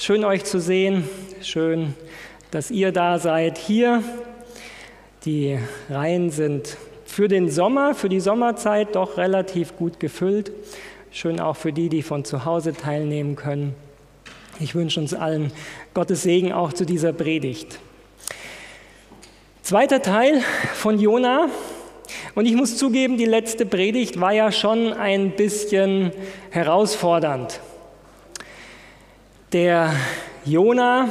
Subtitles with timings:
[0.00, 1.04] schön euch zu sehen.
[1.42, 1.94] Schön,
[2.50, 4.02] dass ihr da seid hier.
[5.26, 5.58] Die
[5.90, 10.52] Reihen sind für den Sommer, für die Sommerzeit doch relativ gut gefüllt.
[11.10, 13.74] Schön auch für die, die von zu Hause teilnehmen können.
[14.58, 15.52] Ich wünsche uns allen
[15.92, 17.78] Gottes Segen auch zu dieser Predigt.
[19.62, 20.40] Zweiter Teil
[20.74, 21.48] von Jona.
[22.34, 26.12] Und ich muss zugeben, die letzte Predigt war ja schon ein bisschen
[26.50, 27.60] herausfordernd.
[29.52, 29.92] Der
[30.44, 31.08] Jona,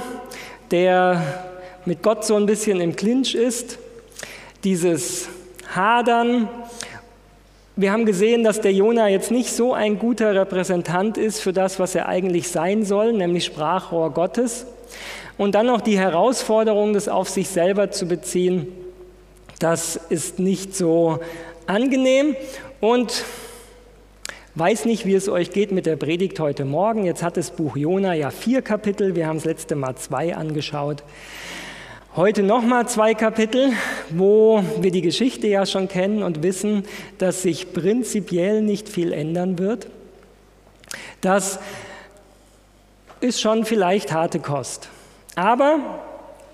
[0.71, 1.43] der
[1.83, 3.79] mit Gott so ein bisschen im Clinch ist,
[4.63, 5.27] dieses
[5.75, 6.47] Hadern.
[7.75, 11.79] Wir haben gesehen, dass der Jona jetzt nicht so ein guter Repräsentant ist für das,
[11.79, 14.65] was er eigentlich sein soll, nämlich Sprachrohr Gottes.
[15.37, 18.67] Und dann noch die Herausforderung, das auf sich selber zu beziehen,
[19.59, 21.19] das ist nicht so
[21.67, 22.37] angenehm.
[22.79, 23.25] Und
[24.59, 27.05] Weiß nicht, wie es euch geht mit der Predigt heute Morgen.
[27.05, 29.15] Jetzt hat das Buch Jona ja vier Kapitel.
[29.15, 31.01] Wir haben das letzte Mal zwei angeschaut.
[32.17, 33.71] Heute nochmal zwei Kapitel,
[34.09, 36.83] wo wir die Geschichte ja schon kennen und wissen,
[37.19, 39.87] dass sich prinzipiell nicht viel ändern wird.
[41.21, 41.61] Das
[43.21, 44.89] ist schon vielleicht harte Kost.
[45.35, 46.01] Aber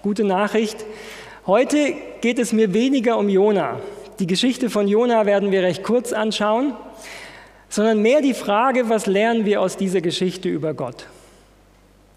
[0.03, 0.85] gute Nachricht,
[1.47, 3.79] heute geht es mir weniger um Jona.
[4.19, 6.75] Die Geschichte von Jona werden wir recht kurz anschauen
[7.69, 11.07] sondern mehr die Frage, was lernen wir aus dieser Geschichte über Gott?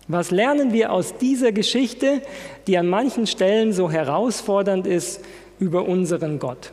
[0.07, 2.23] Was lernen wir aus dieser Geschichte,
[2.67, 5.21] die an manchen Stellen so herausfordernd ist,
[5.59, 6.73] über unseren Gott?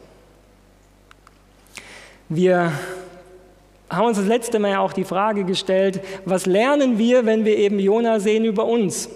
[2.29, 2.71] Wir
[3.89, 7.57] haben uns das letzte Mal ja auch die Frage gestellt, was lernen wir, wenn wir
[7.57, 9.09] eben Jona sehen über uns?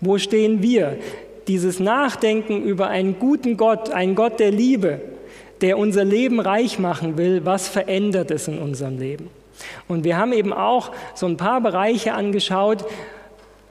[0.00, 0.96] Wo stehen wir?
[1.48, 5.00] Dieses Nachdenken über einen guten Gott, einen Gott der Liebe,
[5.60, 9.30] der unser Leben reich machen will, was verändert es in unserem Leben?
[9.88, 12.84] Und wir haben eben auch so ein paar Bereiche angeschaut,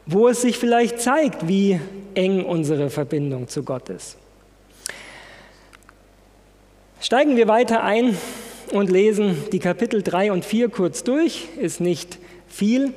[0.06, 1.80] wo es sich vielleicht zeigt, wie
[2.16, 4.18] eng unsere Verbindung zu Gott ist.
[7.02, 8.18] Steigen wir weiter ein
[8.72, 12.94] und lesen die Kapitel 3 und 4 kurz durch, ist nicht viel,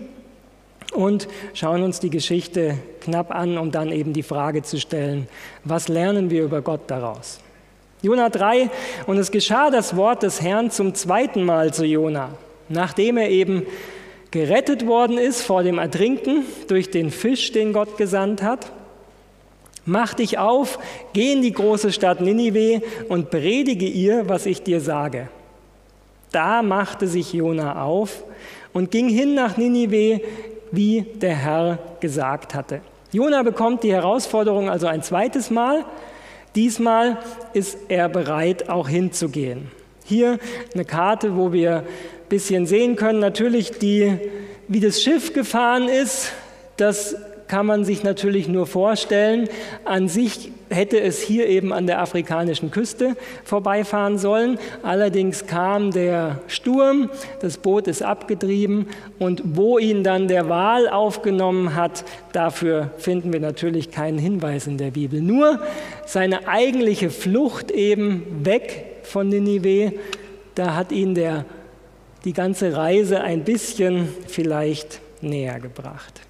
[0.92, 5.26] und schauen uns die Geschichte knapp an, um dann eben die Frage zu stellen,
[5.64, 7.40] was lernen wir über Gott daraus?
[8.02, 8.68] Jona 3,
[9.06, 12.30] und es geschah das Wort des Herrn zum zweiten Mal zu Jona,
[12.68, 13.64] nachdem er eben
[14.32, 18.72] gerettet worden ist vor dem Ertrinken durch den Fisch, den Gott gesandt hat.
[19.84, 20.80] Mach dich auf,
[21.12, 25.28] geh in die große Stadt Ninive und predige ihr, was ich dir sage.
[26.32, 28.24] Da machte sich Jona auf
[28.72, 30.22] und ging hin nach Ninive,
[30.72, 32.80] wie der Herr gesagt hatte.
[33.12, 35.84] Jona bekommt die Herausforderung also ein zweites Mal
[36.54, 37.18] Diesmal
[37.54, 39.70] ist er bereit, auch hinzugehen.
[40.04, 40.38] Hier
[40.74, 41.84] eine Karte, wo wir ein
[42.28, 44.18] bisschen sehen können, natürlich die,
[44.68, 46.32] wie das Schiff gefahren ist.
[46.76, 47.16] Das
[47.52, 49.46] kann man sich natürlich nur vorstellen.
[49.84, 53.14] An sich hätte es hier eben an der afrikanischen Küste
[53.44, 54.58] vorbeifahren sollen.
[54.82, 57.10] Allerdings kam der Sturm,
[57.42, 58.86] das Boot ist abgetrieben
[59.18, 64.78] und wo ihn dann der Wal aufgenommen hat, dafür finden wir natürlich keinen Hinweis in
[64.78, 65.20] der Bibel.
[65.20, 65.60] Nur
[66.06, 69.92] seine eigentliche Flucht eben weg von Ninive,
[70.54, 71.44] da hat ihn der,
[72.24, 76.22] die ganze Reise ein bisschen vielleicht näher gebracht.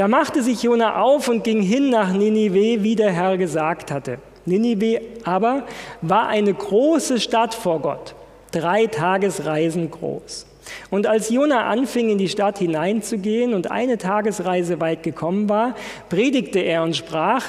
[0.00, 4.16] Da machte sich Jona auf und ging hin nach Ninive, wie der Herr gesagt hatte.
[4.46, 5.64] Ninive aber
[6.00, 8.14] war eine große Stadt vor Gott,
[8.50, 10.46] drei Tagesreisen groß.
[10.88, 15.74] Und als Jona anfing, in die Stadt hineinzugehen und eine Tagesreise weit gekommen war,
[16.08, 17.44] predigte er und sprach,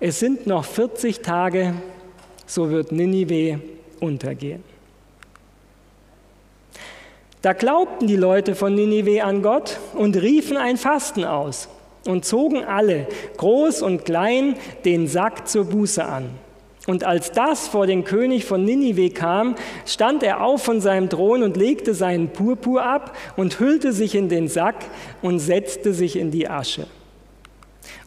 [0.00, 1.74] es sind noch 40 Tage,
[2.46, 3.60] so wird Ninive
[4.00, 4.64] untergehen.
[7.42, 11.68] Da glaubten die Leute von Ninive an Gott und riefen ein Fasten aus
[12.06, 16.30] und zogen alle, groß und klein, den Sack zur Buße an.
[16.86, 19.54] Und als das vor den König von Ninive kam,
[19.86, 24.28] stand er auf von seinem Thron und legte seinen Purpur ab und hüllte sich in
[24.28, 24.76] den Sack
[25.22, 26.86] und setzte sich in die Asche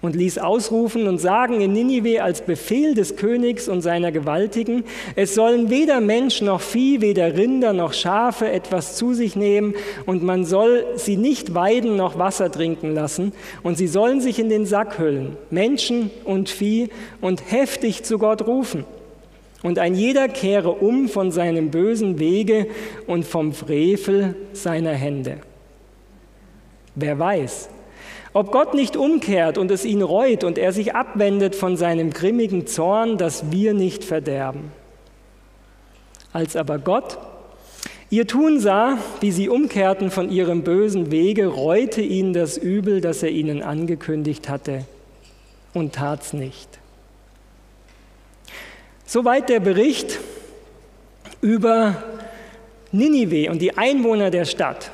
[0.06, 4.84] und ließ ausrufen und sagen in Ninive als Befehl des Königs und seiner Gewaltigen,
[5.16, 9.74] es sollen weder Mensch noch Vieh, weder Rinder noch Schafe etwas zu sich nehmen
[10.06, 14.50] und man soll sie nicht weiden noch Wasser trinken lassen und sie sollen sich in
[14.50, 18.86] den Sack hüllen, Menschen und Vieh und heftig zu Gott rufen.
[19.63, 22.68] Und ein jeder kehre um von seinem bösen Wege
[23.07, 25.38] und vom Frevel seiner Hände.
[26.94, 27.69] Wer weiß,
[28.36, 32.68] ob Gott nicht umkehrt und es ihn reut und er sich abwendet von seinem grimmigen
[32.68, 34.74] Zorn, dass wir nicht verderben.
[36.34, 37.18] Als aber Gott
[38.10, 43.24] Ihr Tun sah, wie sie umkehrten von ihrem bösen Wege, reute ihnen das Übel, das
[43.24, 44.86] er ihnen angekündigt hatte,
[45.74, 46.68] und tat's nicht.
[49.06, 50.20] Soweit der Bericht
[51.42, 52.04] über
[52.92, 54.92] Ninive und die Einwohner der Stadt.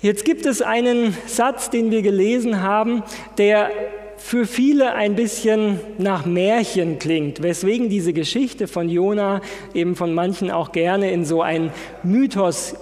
[0.00, 3.02] Jetzt gibt es einen Satz, den wir gelesen haben,
[3.36, 3.70] der
[4.16, 9.40] für viele ein bisschen nach Märchen klingt, weswegen diese Geschichte von Jona
[9.74, 11.72] eben von manchen auch gerne in so ein
[12.04, 12.76] Mythos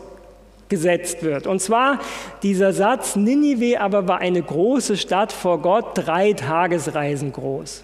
[0.68, 1.46] gesetzt wird.
[1.46, 2.00] Und zwar
[2.42, 7.82] dieser Satz, Ninive aber war eine große Stadt vor Gott, drei Tagesreisen groß.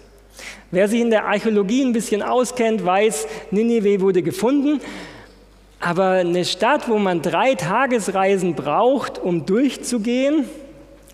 [0.69, 4.79] Wer sich in der Archäologie ein bisschen auskennt, weiß, Ninive wurde gefunden,
[5.83, 10.45] aber eine Stadt, wo man drei Tagesreisen braucht, um durchzugehen,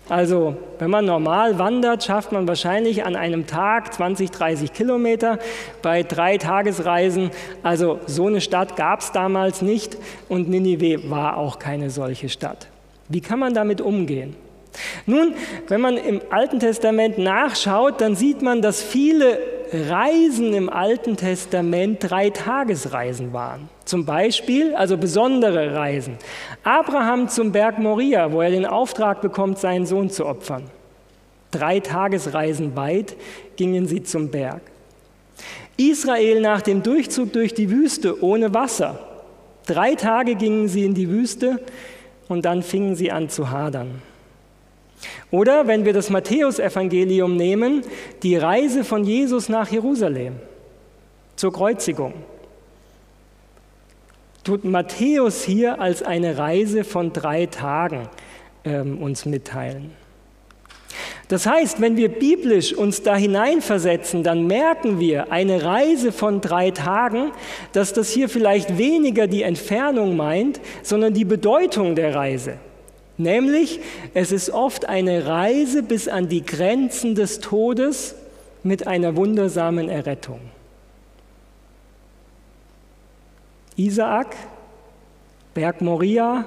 [0.08, 5.38] also wenn man normal wandert, schafft man wahrscheinlich an einem Tag 20, 30 Kilometer
[5.82, 7.30] bei drei Tagesreisen.
[7.62, 9.96] Also so eine Stadt gab es damals nicht
[10.28, 12.66] und Ninive war auch keine solche Stadt.
[13.08, 14.34] Wie kann man damit umgehen?
[15.06, 15.34] Nun,
[15.68, 19.38] wenn man im Alten Testament nachschaut, dann sieht man, dass viele
[19.72, 23.68] Reisen im Alten Testament drei Tagesreisen waren.
[23.84, 26.16] Zum Beispiel, also besondere Reisen.
[26.64, 30.64] Abraham zum Berg Moria, wo er den Auftrag bekommt, seinen Sohn zu opfern.
[31.52, 33.16] Drei Tagesreisen weit
[33.56, 34.62] gingen sie zum Berg.
[35.76, 38.98] Israel nach dem Durchzug durch die Wüste ohne Wasser.
[39.66, 41.60] Drei Tage gingen sie in die Wüste
[42.28, 44.02] und dann fingen sie an zu hadern.
[45.30, 47.82] Oder wenn wir das Matthäusevangelium nehmen,
[48.22, 50.36] die Reise von Jesus nach Jerusalem
[51.36, 52.14] zur Kreuzigung.
[54.44, 58.08] Tut Matthäus hier als eine Reise von drei Tagen
[58.64, 59.92] ähm, uns mitteilen.
[61.28, 66.72] Das heißt, wenn wir biblisch uns da hineinversetzen, dann merken wir eine Reise von drei
[66.72, 67.30] Tagen,
[67.72, 72.58] dass das hier vielleicht weniger die Entfernung meint, sondern die Bedeutung der Reise.
[73.20, 73.80] Nämlich,
[74.14, 78.14] es ist oft eine Reise bis an die Grenzen des Todes
[78.62, 80.40] mit einer wundersamen Errettung.
[83.76, 84.34] Isaak,
[85.52, 86.46] Berg Moria,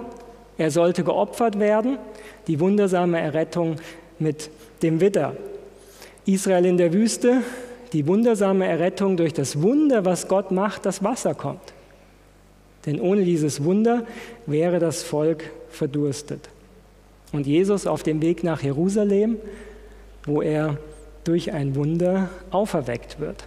[0.58, 2.00] er sollte geopfert werden,
[2.48, 3.76] die wundersame Errettung
[4.18, 4.50] mit
[4.82, 5.38] dem Widder.
[6.26, 7.44] Israel in der Wüste,
[7.92, 11.72] die wundersame Errettung durch das Wunder, was Gott macht, das Wasser kommt.
[12.88, 14.08] Denn ohne dieses Wunder
[14.48, 16.50] wäre das Volk verdurstet
[17.34, 19.38] und Jesus auf dem Weg nach Jerusalem,
[20.26, 20.78] wo er
[21.26, 23.44] durch ein Wunder auferweckt wird.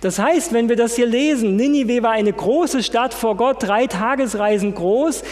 [0.00, 3.86] Das heißt, wenn wir das hier lesen, Ninive war eine große Stadt vor Gott, drei
[3.86, 5.22] Tagesreisen groß,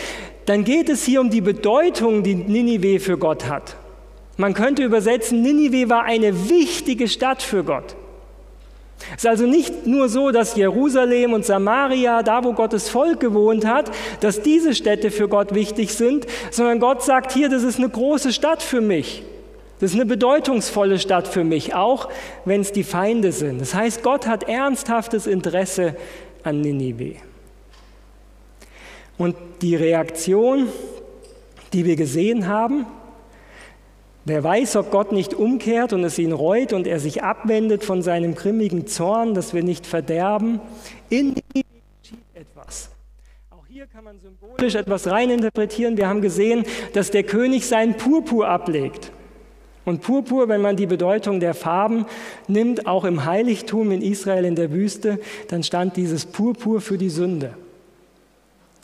[0.47, 3.77] dann geht es hier um die Bedeutung, die Ninive für Gott hat.
[4.37, 7.97] Man könnte übersetzen, Ninive war eine wichtige Stadt für Gott.
[9.17, 13.67] Es ist also nicht nur so, dass Jerusalem und Samaria, da wo Gottes Volk gewohnt
[13.67, 17.89] hat, dass diese Städte für Gott wichtig sind, sondern Gott sagt hier, das ist eine
[17.89, 19.23] große Stadt für mich.
[19.81, 22.11] Das ist eine bedeutungsvolle Stadt für mich, auch
[22.45, 23.61] wenn es die Feinde sind.
[23.61, 25.97] Das heißt, Gott hat ernsthaftes Interesse
[26.43, 27.17] an Ninive.
[29.17, 30.69] Und die Reaktion,
[31.73, 32.87] die wir gesehen haben,
[34.27, 38.03] Wer weiß, ob Gott nicht umkehrt und es ihn reut und er sich abwendet von
[38.03, 40.61] seinem grimmigen Zorn, dass wir nicht verderben,
[41.09, 41.65] in ihm
[42.03, 42.91] geschieht etwas.
[43.51, 45.97] Auch hier kann man symbolisch etwas reininterpretieren.
[45.97, 49.11] Wir haben gesehen, dass der König seinen Purpur ablegt.
[49.87, 52.05] Und Purpur, wenn man die Bedeutung der Farben
[52.47, 57.09] nimmt, auch im Heiligtum in Israel in der Wüste, dann stand dieses Purpur für die
[57.09, 57.55] Sünde.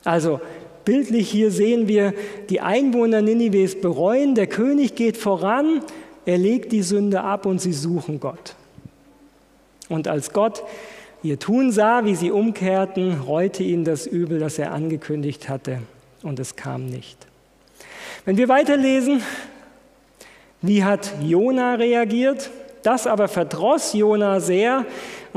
[0.03, 0.41] Also
[0.87, 2.15] Bildlich hier sehen wir,
[2.49, 5.83] die Einwohner Ninives bereuen, der König geht voran,
[6.25, 8.55] er legt die Sünde ab und sie suchen Gott.
[9.89, 10.63] Und als Gott
[11.25, 15.81] ihr Tun sah, wie sie umkehrten, reute ihn das Übel, das er angekündigt hatte,
[16.23, 17.19] und es kam nicht.
[18.25, 19.23] Wenn wir weiterlesen,
[20.63, 22.51] wie hat Jona reagiert?
[22.85, 24.87] Das aber verdross Jona sehr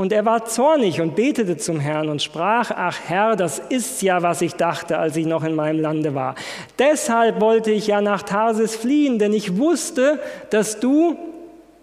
[0.00, 4.22] und er war zornig und betete zum Herrn und sprach, ach Herr, das ist ja,
[4.22, 6.36] was ich dachte, als ich noch in meinem Lande war.
[6.78, 11.16] Deshalb wollte ich ja nach Tarsis fliehen, denn ich wusste, dass du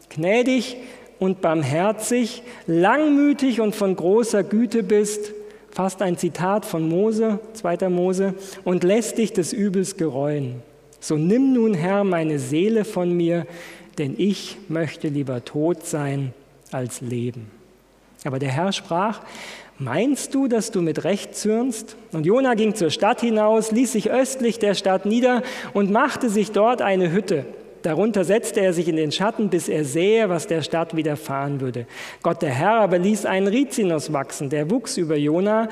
[0.09, 0.77] gnädig
[1.19, 5.33] und barmherzig, langmütig und von großer Güte bist,
[5.69, 7.88] fast ein Zitat von Mose, 2.
[7.89, 8.33] Mose,
[8.63, 10.63] und lässt dich des Übels gereuen.
[11.00, 13.45] So nimm nun, Herr, meine Seele von mir,
[14.00, 16.33] denn ich möchte lieber tot sein
[16.71, 17.56] als leben.
[18.24, 19.21] Aber der Herr sprach,
[19.79, 21.97] Meinst du, dass du mit Recht zürnst?
[22.12, 25.43] Und Jona ging zur Stadt hinaus, ließ sich östlich der Stadt nieder
[25.74, 27.45] und machte sich dort eine Hütte.
[27.83, 31.86] Darunter setzte er sich in den Schatten, bis er sähe, was der Stadt widerfahren würde.
[32.24, 35.69] Gott der Herr aber ließ einen Rizinus wachsen, der wuchs über Jona,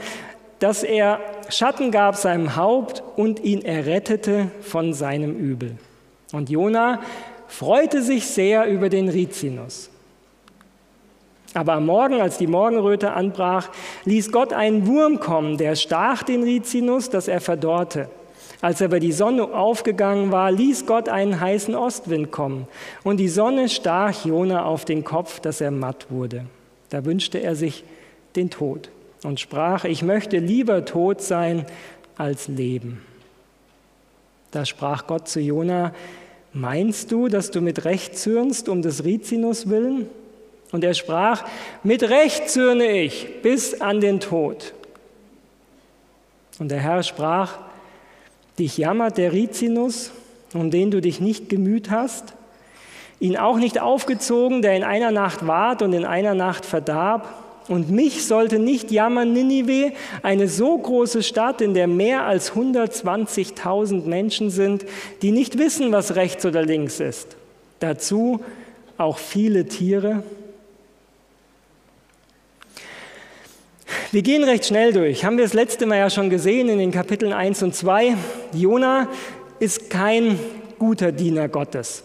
[0.59, 5.77] dass er Schatten gab seinem Haupt und ihn errettete von seinem Übel.
[6.31, 7.01] Und Jona
[7.47, 9.89] freute sich sehr über den Rizinus.
[11.55, 13.69] Aber am Morgen, als die Morgenröte anbrach,
[14.03, 18.09] ließ Gott einen Wurm kommen, der stach den Rizinus, dass er verdorrte.
[18.59, 22.67] Als aber die Sonne aufgegangen war, ließ Gott einen heißen Ostwind kommen,
[23.03, 26.45] und die Sonne stach Jona auf den Kopf, dass er matt wurde.
[26.89, 27.85] Da wünschte er sich
[28.35, 28.89] den Tod
[29.23, 31.65] und sprach, ich möchte lieber tot sein
[32.17, 33.01] als leben.
[34.51, 35.93] Da sprach Gott zu Jona,
[36.51, 40.09] meinst du, dass du mit Recht zürnst um des Rizinus willen?
[40.75, 41.45] Und er sprach,
[41.83, 44.73] mit Recht zürne ich bis an den Tod.
[46.59, 47.59] Und der Herr sprach,
[48.59, 50.11] dich jammert der Rizinus,
[50.53, 52.33] um den du dich nicht gemüht hast,
[53.21, 57.33] ihn auch nicht aufgezogen, der in einer Nacht ward und in einer Nacht verdarb.
[57.69, 64.07] Und mich sollte nicht jammern Ninive, eine so große Stadt, in der mehr als 120.000
[64.07, 64.83] Menschen sind,
[65.21, 67.37] die nicht wissen, was rechts oder links ist.
[67.79, 68.41] Dazu
[68.97, 70.23] auch viele Tiere.
[74.15, 75.25] Wir gehen recht schnell durch.
[75.25, 78.15] Haben wir das letzte Mal ja schon gesehen in den Kapiteln 1 und 2.
[78.53, 79.09] Jona
[79.59, 80.39] ist kein
[80.79, 82.01] guter Diener Gottes.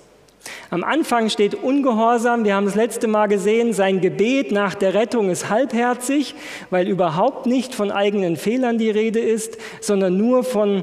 [0.70, 2.42] Am Anfang steht Ungehorsam.
[2.42, 6.34] Wir haben das letzte Mal gesehen, sein Gebet nach der Rettung ist halbherzig,
[6.70, 10.82] weil überhaupt nicht von eigenen Fehlern die Rede ist, sondern nur von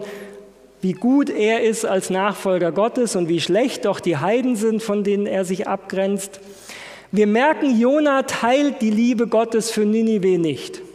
[0.79, 5.03] wie gut er ist als Nachfolger Gottes und wie schlecht doch die Heiden sind, von
[5.03, 6.39] denen er sich abgrenzt.
[7.11, 10.86] Wir merken, Jona teilt die Liebe Gottes für Ninive nicht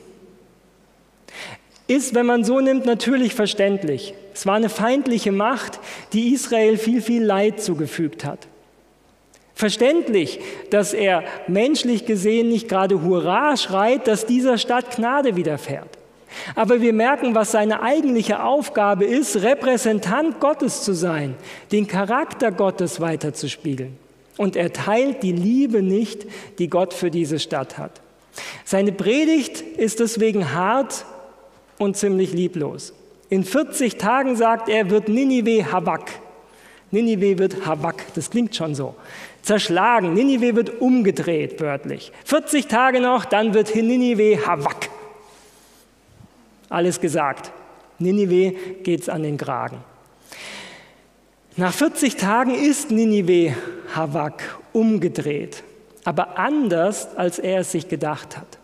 [1.86, 4.14] ist, wenn man so nimmt, natürlich verständlich.
[4.34, 5.78] Es war eine feindliche Macht,
[6.12, 8.46] die Israel viel, viel Leid zugefügt hat.
[9.54, 15.88] Verständlich, dass er menschlich gesehen nicht gerade Hurra schreit, dass dieser Stadt Gnade widerfährt.
[16.54, 21.36] Aber wir merken, was seine eigentliche Aufgabe ist, Repräsentant Gottes zu sein,
[21.70, 23.98] den Charakter Gottes weiterzuspiegeln.
[24.38, 26.26] Und er teilt die Liebe nicht,
[26.58, 28.00] die Gott für diese Stadt hat.
[28.64, 31.04] Seine Predigt ist deswegen hart
[31.82, 32.94] und ziemlich lieblos.
[33.28, 36.12] In 40 Tagen sagt er, wird Ninive Habak.
[36.90, 38.94] Ninive wird Habak, das klingt schon so.
[39.42, 42.12] Zerschlagen, Ninive wird umgedreht, wörtlich.
[42.24, 44.90] 40 Tage noch, dann wird Ninive Habak.
[46.68, 47.52] Alles gesagt.
[47.98, 49.78] Ninive geht's an den Kragen.
[51.56, 53.54] Nach 40 Tagen ist Ninive
[53.94, 55.62] Havak umgedreht,
[56.04, 58.58] aber anders, als er es sich gedacht hat.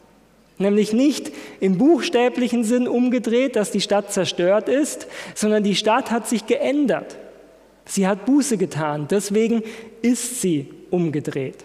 [0.59, 6.29] Nämlich nicht im buchstäblichen Sinn umgedreht, dass die Stadt zerstört ist, sondern die Stadt hat
[6.29, 7.17] sich geändert.
[7.85, 9.63] Sie hat Buße getan, deswegen
[10.03, 11.65] ist sie umgedreht.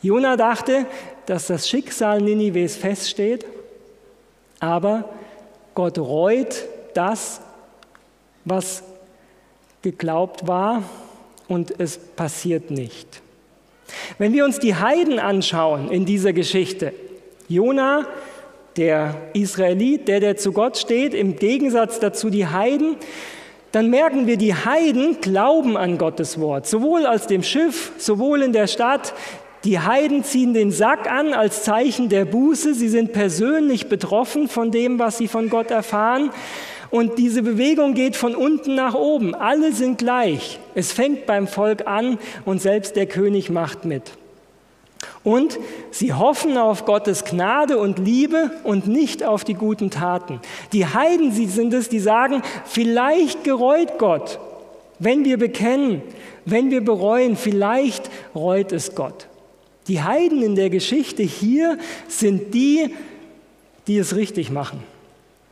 [0.00, 0.86] Jona dachte,
[1.26, 3.44] dass das Schicksal Ninives feststeht,
[4.60, 5.08] aber
[5.74, 6.64] Gott reut
[6.94, 7.40] das,
[8.44, 8.82] was
[9.82, 10.84] geglaubt war,
[11.48, 13.20] und es passiert nicht.
[14.16, 16.94] Wenn wir uns die Heiden anschauen in dieser Geschichte,
[17.52, 18.06] Jona,
[18.76, 22.96] der Israelit, der, der zu Gott steht, im Gegensatz dazu die Heiden,
[23.72, 28.52] dann merken wir, die Heiden glauben an Gottes Wort, sowohl als dem Schiff, sowohl in
[28.52, 29.14] der Stadt.
[29.64, 32.74] Die Heiden ziehen den Sack an als Zeichen der Buße.
[32.74, 36.30] Sie sind persönlich betroffen von dem, was sie von Gott erfahren.
[36.90, 39.34] Und diese Bewegung geht von unten nach oben.
[39.34, 40.58] Alle sind gleich.
[40.74, 44.12] Es fängt beim Volk an und selbst der König macht mit.
[45.24, 45.58] Und
[45.90, 50.40] sie hoffen auf Gottes Gnade und Liebe und nicht auf die guten Taten.
[50.72, 54.38] Die Heiden sie sind es, die sagen, vielleicht gereut Gott.
[54.98, 56.02] Wenn wir bekennen,
[56.44, 59.26] wenn wir bereuen, vielleicht reut es Gott.
[59.88, 61.78] Die Heiden in der Geschichte hier
[62.08, 62.94] sind die,
[63.86, 64.82] die es richtig machen.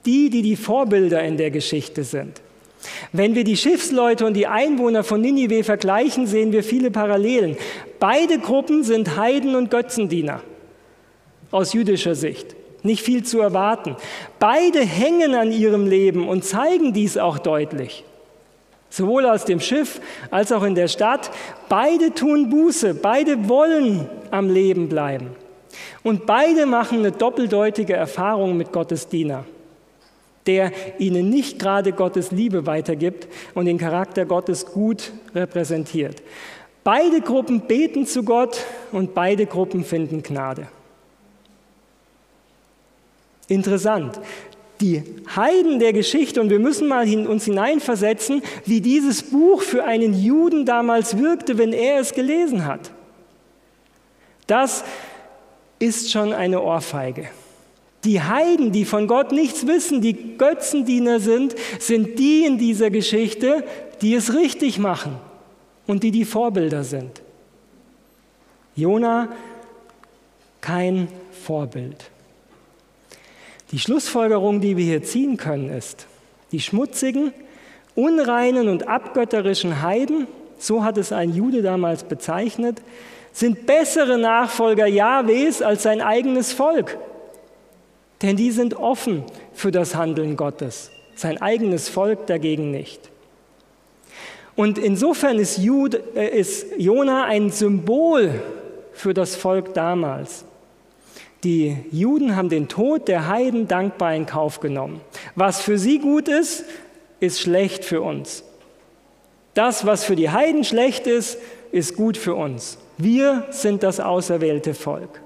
[0.07, 2.41] Die, die die Vorbilder in der Geschichte sind.
[3.13, 7.57] Wenn wir die Schiffsleute und die Einwohner von Ninive vergleichen, sehen wir viele Parallelen.
[8.01, 10.41] Beide Gruppen sind Heiden und Götzendiener
[11.51, 12.57] aus jüdischer Sicht.
[12.83, 13.97] Nicht viel zu erwarten.
[14.39, 18.05] Beide hängen an ihrem Leben und zeigen dies auch deutlich.
[18.89, 21.31] Sowohl aus dem Schiff als auch in der Stadt.
[21.69, 25.29] Beide tun Buße, beide wollen am Leben bleiben.
[26.03, 29.45] Und beide machen eine doppeldeutige Erfahrung mit Gottes Diener
[30.47, 36.23] der ihnen nicht gerade Gottes Liebe weitergibt und den Charakter Gottes gut repräsentiert.
[36.83, 40.69] Beide Gruppen beten zu Gott und beide Gruppen finden Gnade.
[43.49, 44.19] Interessant.
[44.81, 45.03] Die
[45.37, 50.65] Heiden der Geschichte, und wir müssen mal uns hineinversetzen, wie dieses Buch für einen Juden
[50.65, 52.91] damals wirkte, wenn er es gelesen hat.
[54.47, 54.83] Das
[55.79, 57.29] ist schon eine Ohrfeige.
[58.05, 63.65] Die Heiden, die von Gott nichts wissen, die Götzendiener sind, sind die in dieser Geschichte,
[64.01, 65.19] die es richtig machen
[65.91, 67.21] und die die Vorbilder sind.
[68.77, 69.29] Jona
[70.61, 72.11] kein Vorbild.
[73.73, 76.07] Die Schlussfolgerung, die wir hier ziehen können, ist,
[76.53, 77.33] die schmutzigen,
[77.97, 80.29] unreinen und abgötterischen Heiden,
[80.59, 82.83] so hat es ein Jude damals bezeichnet,
[83.33, 86.99] sind bessere Nachfolger Jahwes als sein eigenes Volk.
[88.23, 93.11] Denn die sind offen für das Handeln Gottes, sein eigenes Volk dagegen nicht.
[94.61, 98.43] Und insofern ist, Jude, äh, ist Jona ein Symbol
[98.93, 100.45] für das Volk damals.
[101.45, 105.01] Die Juden haben den Tod der Heiden dankbar in Kauf genommen.
[105.35, 106.67] Was für sie gut ist,
[107.21, 108.45] ist schlecht für uns.
[109.55, 111.39] Das, was für die Heiden schlecht ist,
[111.73, 112.77] ist gut für uns.
[112.99, 115.23] Wir sind das auserwählte Volk.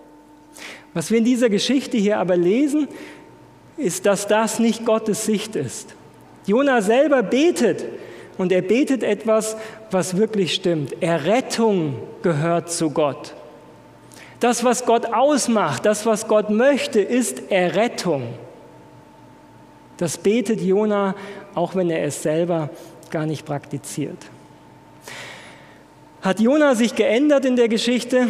[0.92, 2.86] Was wir in dieser Geschichte hier aber lesen,
[3.78, 5.96] ist, dass das nicht Gottes Sicht ist.
[6.46, 7.84] Jona selber betet
[8.38, 9.56] und er betet etwas,
[9.90, 11.02] was wirklich stimmt.
[11.02, 13.34] Errettung gehört zu Gott.
[14.40, 18.34] Das, was Gott ausmacht, das, was Gott möchte, ist Errettung.
[19.96, 21.14] Das betet Jona,
[21.54, 22.70] auch wenn er es selber
[23.10, 24.18] gar nicht praktiziert.
[26.20, 28.28] Hat Jona sich geändert in der Geschichte?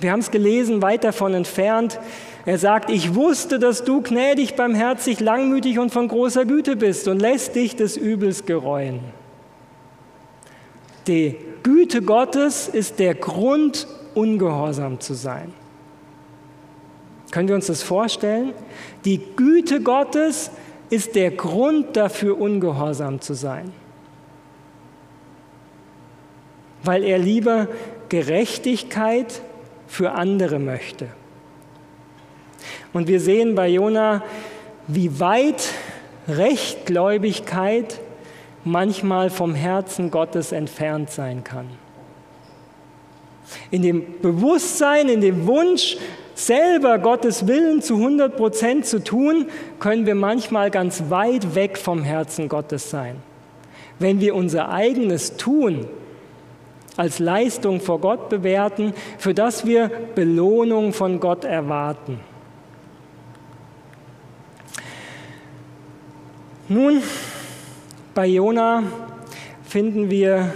[0.00, 2.00] Wir haben es gelesen, weit davon entfernt.
[2.46, 7.20] Er sagt, ich wusste, dass du gnädig, barmherzig, langmütig und von großer Güte bist und
[7.20, 9.00] lässt dich des Übels gereuen.
[11.08, 15.52] Die Güte Gottes ist der Grund, ungehorsam zu sein.
[17.30, 18.52] Können wir uns das vorstellen?
[19.04, 20.50] Die Güte Gottes
[20.90, 23.72] ist der Grund dafür, ungehorsam zu sein.
[26.82, 27.68] Weil er lieber
[28.08, 29.42] Gerechtigkeit
[29.86, 31.08] für andere möchte.
[32.92, 34.22] Und wir sehen bei Jona,
[34.86, 35.68] wie weit
[36.28, 38.00] Rechtgläubigkeit
[38.64, 41.66] manchmal vom Herzen Gottes entfernt sein kann.
[43.70, 45.96] In dem Bewusstsein, in dem Wunsch,
[46.34, 49.46] selber Gottes Willen zu 100 Prozent zu tun,
[49.80, 53.16] können wir manchmal ganz weit weg vom Herzen Gottes sein.
[53.98, 55.86] Wenn wir unser eigenes Tun
[56.96, 62.20] als Leistung vor Gott bewerten, für das wir Belohnung von Gott erwarten.
[66.68, 67.02] Nun,
[68.18, 68.82] bei Jona
[69.62, 70.52] finden wir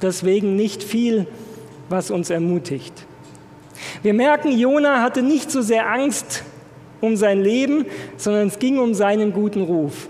[0.00, 1.26] deswegen nicht viel,
[1.90, 3.04] was uns ermutigt.
[4.00, 6.42] Wir merken, Jona hatte nicht so sehr Angst
[7.02, 7.84] um sein Leben,
[8.16, 10.08] sondern es ging um seinen guten Ruf.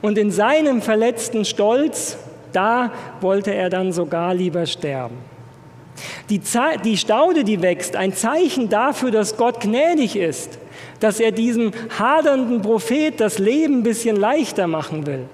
[0.00, 2.16] Und in seinem verletzten Stolz
[2.54, 5.18] da wollte er dann sogar lieber sterben.
[6.30, 6.40] Die,
[6.86, 10.58] die Staude, die wächst, ein Zeichen dafür, dass Gott gnädig ist,
[11.00, 15.24] dass er diesem hadernden Prophet das Leben ein bisschen leichter machen will.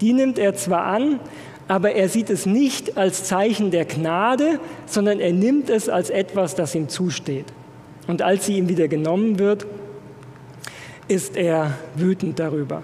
[0.00, 1.20] Die nimmt er zwar an,
[1.68, 6.54] aber er sieht es nicht als Zeichen der Gnade, sondern er nimmt es als etwas,
[6.54, 7.46] das ihm zusteht.
[8.08, 9.66] Und als sie ihm wieder genommen wird,
[11.06, 12.82] ist er wütend darüber.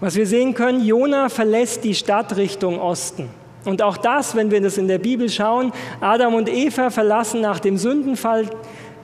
[0.00, 3.28] Was wir sehen können, Jona verlässt die Stadt Richtung Osten.
[3.64, 7.58] Und auch das, wenn wir das in der Bibel schauen, Adam und Eva verlassen nach
[7.58, 8.48] dem Sündenfall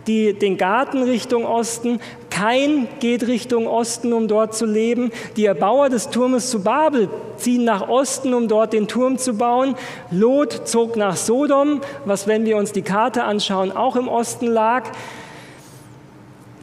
[0.06, 2.00] die, den Garten Richtung Osten.
[2.30, 5.12] Kain geht Richtung Osten, um dort zu leben.
[5.36, 9.74] Die Erbauer des Turmes zu Babel ziehen nach Osten, um dort den Turm zu bauen.
[10.10, 14.90] Lot zog nach Sodom, was, wenn wir uns die Karte anschauen, auch im Osten lag.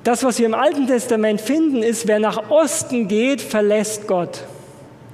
[0.04, 4.46] Das, was wir im Alten Testament finden, ist, wer nach Osten geht, verlässt Gott.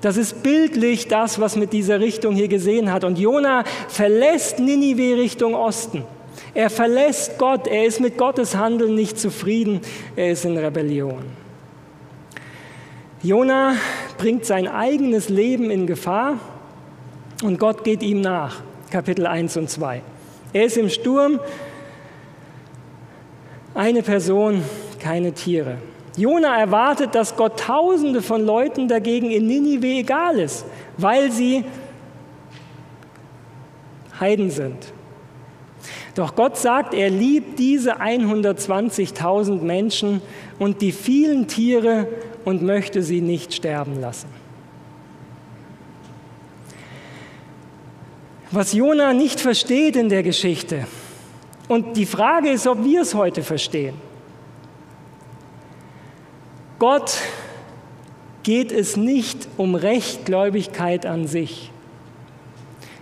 [0.01, 3.03] Das ist bildlich das, was mit dieser Richtung hier gesehen hat.
[3.03, 6.03] Und Jona verlässt Ninive Richtung Osten.
[6.55, 7.67] Er verlässt Gott.
[7.67, 9.81] Er ist mit Gottes Handeln nicht zufrieden.
[10.15, 11.23] Er ist in Rebellion.
[13.21, 13.75] Jona
[14.17, 16.39] bringt sein eigenes Leben in Gefahr
[17.43, 18.61] und Gott geht ihm nach.
[18.89, 20.01] Kapitel 1 und 2.
[20.53, 21.39] Er ist im Sturm,
[23.73, 24.63] eine Person,
[24.99, 25.77] keine Tiere.
[26.15, 30.65] Jona erwartet, dass Gott Tausende von Leuten dagegen in Ninive egal ist,
[30.97, 31.65] weil sie
[34.17, 34.94] Heiden sind.
[36.15, 40.21] Doch Gott sagt, er liebt diese 120.000 Menschen
[40.59, 42.07] und die vielen Tiere
[42.45, 44.29] und möchte sie nicht sterben lassen.
[48.51, 50.85] Was Jona nicht versteht in der Geschichte,
[51.67, 53.95] und die Frage ist, ob wir es heute verstehen.
[56.77, 57.17] Gott
[58.43, 61.71] geht es nicht um Rechtgläubigkeit an sich,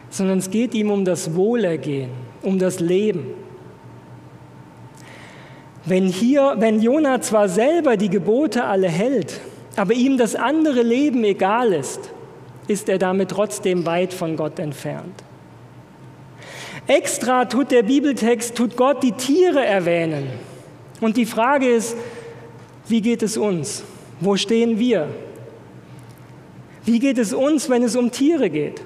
[0.09, 2.11] sondern es geht ihm um das Wohlergehen,
[2.43, 3.33] um das Leben.
[5.85, 9.41] Wenn hier, wenn Jona zwar selber die Gebote alle hält,
[9.75, 12.11] aber ihm das andere Leben egal ist,
[12.67, 15.23] ist er damit trotzdem weit von Gott entfernt.
[16.87, 20.27] Extra tut der Bibeltext, tut Gott die Tiere erwähnen.
[21.01, 21.95] Und die Frage ist,
[22.87, 23.83] wie geht es uns?
[24.19, 25.07] Wo stehen wir?
[26.85, 28.81] Wie geht es uns, wenn es um Tiere geht?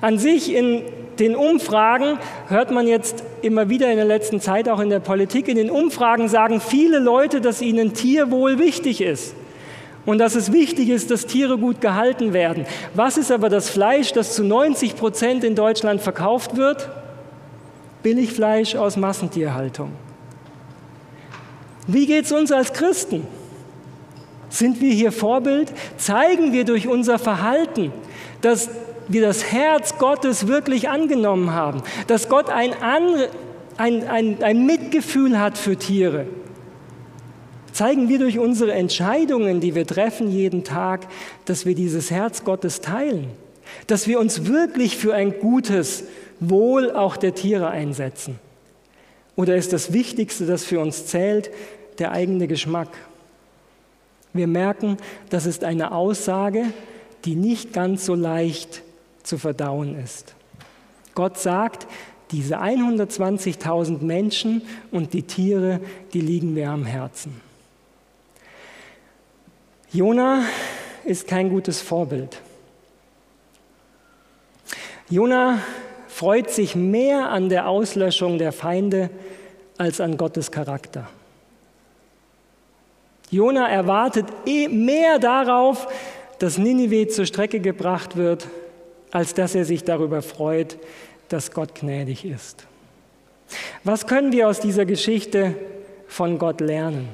[0.00, 0.82] An sich in
[1.22, 5.46] den Umfragen hört man jetzt immer wieder in der letzten Zeit auch in der Politik,
[5.46, 9.34] in den Umfragen sagen viele Leute, dass ihnen Tierwohl wichtig ist
[10.04, 12.66] und dass es wichtig ist, dass Tiere gut gehalten werden.
[12.94, 16.88] Was ist aber das Fleisch, das zu 90 Prozent in Deutschland verkauft wird?
[18.02, 19.92] Billigfleisch aus Massentierhaltung.
[21.86, 23.24] Wie geht es uns als Christen?
[24.48, 25.72] Sind wir hier Vorbild?
[25.98, 27.92] Zeigen wir durch unser Verhalten,
[28.40, 28.70] dass
[29.12, 35.58] wir das Herz Gottes wirklich angenommen haben, dass Gott ein, ein, ein, ein Mitgefühl hat
[35.58, 36.26] für Tiere?
[37.72, 41.06] Zeigen wir durch unsere Entscheidungen, die wir treffen jeden Tag,
[41.46, 43.28] dass wir dieses Herz Gottes teilen,
[43.86, 46.04] dass wir uns wirklich für ein gutes
[46.38, 48.38] Wohl auch der Tiere einsetzen?
[49.36, 51.50] Oder ist das Wichtigste, das für uns zählt,
[51.98, 52.88] der eigene Geschmack?
[54.34, 54.98] Wir merken,
[55.30, 56.66] das ist eine Aussage,
[57.24, 58.82] die nicht ganz so leicht
[59.22, 60.34] zu verdauen ist.
[61.14, 61.86] Gott sagt,
[62.30, 65.80] diese 120.000 Menschen und die Tiere,
[66.14, 67.40] die liegen mir am Herzen.
[69.92, 70.44] Jona
[71.04, 72.40] ist kein gutes Vorbild.
[75.10, 75.58] Jona
[76.08, 79.10] freut sich mehr an der Auslöschung der Feinde
[79.76, 81.08] als an Gottes Charakter.
[83.30, 85.88] Jona erwartet eh mehr darauf,
[86.38, 88.46] dass Ninive zur Strecke gebracht wird,
[89.12, 90.78] als dass er sich darüber freut,
[91.28, 92.66] dass Gott gnädig ist.
[93.84, 95.54] Was können wir aus dieser Geschichte
[96.08, 97.08] von Gott lernen?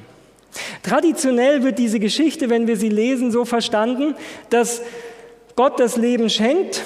[0.83, 4.15] Traditionell wird diese Geschichte, wenn wir sie lesen, so verstanden,
[4.51, 4.81] dass
[5.57, 6.85] Gott das Leben schenkt,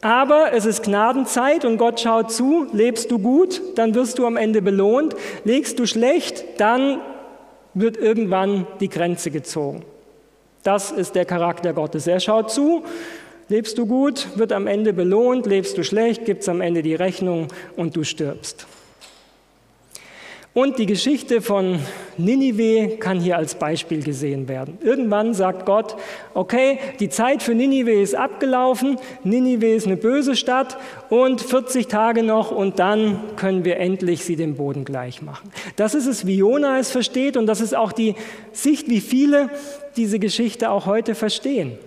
[0.00, 4.36] aber es ist Gnadenzeit und Gott schaut zu, lebst du gut, dann wirst du am
[4.36, 7.00] Ende belohnt, legst du schlecht, dann
[7.74, 9.84] wird irgendwann die Grenze gezogen.
[10.62, 12.06] Das ist der Charakter Gottes.
[12.06, 12.82] Er schaut zu,
[13.48, 16.94] lebst du gut, wird am Ende belohnt, lebst du schlecht, gibt es am Ende die
[16.94, 18.66] Rechnung und du stirbst.
[20.54, 21.78] Und die Geschichte von
[22.16, 24.78] Ninive kann hier als Beispiel gesehen werden.
[24.82, 25.94] Irgendwann sagt Gott,
[26.34, 30.76] okay, die Zeit für Ninive ist abgelaufen, Ninive ist eine böse Stadt
[31.10, 35.48] und 40 Tage noch und dann können wir endlich sie dem Boden gleich machen.
[35.76, 38.16] Das ist es, wie Jona es versteht und das ist auch die
[38.50, 39.50] Sicht, wie viele
[39.96, 41.78] diese Geschichte auch heute verstehen.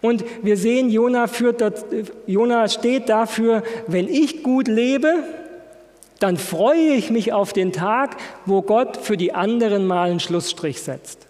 [0.00, 1.62] Und wir sehen, Jona, führt,
[2.26, 5.24] Jona steht dafür, wenn ich gut lebe,
[6.18, 8.16] dann freue ich mich auf den Tag,
[8.46, 11.26] wo Gott für die anderen mal einen Schlussstrich setzt.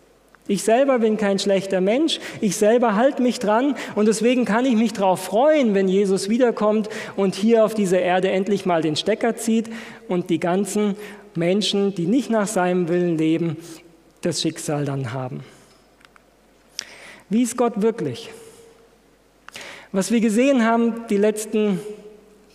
[0.48, 4.74] Ich selber bin kein schlechter Mensch, ich selber halte mich dran und deswegen kann ich
[4.74, 9.36] mich darauf freuen, wenn Jesus wiederkommt und hier auf dieser Erde endlich mal den Stecker
[9.36, 9.70] zieht
[10.08, 10.96] und die ganzen
[11.34, 13.56] Menschen, die nicht nach seinem Willen leben,
[14.20, 15.40] das Schicksal dann haben.
[17.30, 18.30] Wie ist Gott wirklich?
[19.94, 21.78] Was wir gesehen haben, die letzten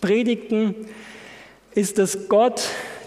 [0.00, 0.74] Predigten,
[1.72, 2.62] ist, dass Gott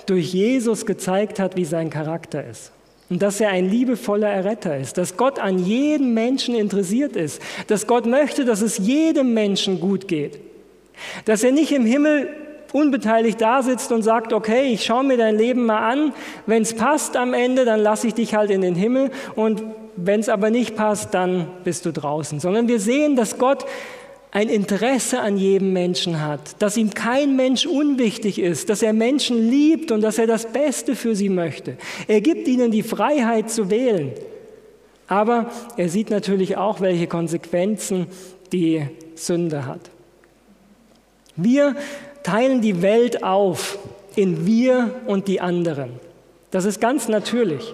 [0.06, 2.72] durch Jesus gezeigt hat, wie sein Charakter ist.
[3.10, 7.88] Und dass er ein liebevoller Erretter ist, dass Gott an jedem Menschen interessiert ist, dass
[7.88, 10.40] Gott möchte, dass es jedem Menschen gut geht,
[11.26, 12.30] dass er nicht im Himmel
[12.72, 16.14] unbeteiligt da sitzt und sagt, okay, ich schaue mir dein Leben mal an,
[16.46, 19.12] wenn es passt am Ende, dann lasse ich dich halt in den Himmel.
[19.36, 19.62] Und
[19.98, 23.66] wenn es aber nicht passt, dann bist du draußen, sondern wir sehen, dass Gott
[24.32, 29.50] ein Interesse an jedem Menschen hat, dass ihm kein Mensch unwichtig ist, dass er Menschen
[29.50, 31.78] liebt und dass er das Beste für sie möchte.
[32.08, 34.14] Er gibt ihnen die Freiheit zu wählen.
[35.08, 38.08] Aber er sieht natürlich auch, welche Konsequenzen
[38.54, 39.90] die Sünde hat.
[41.36, 41.76] Wir
[42.24, 43.78] teilen die Welt auf
[44.16, 45.92] in wir und die anderen.
[46.52, 47.74] Das ist ganz natürlich.